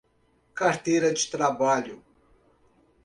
[0.55, 2.01] Carteira de trabalho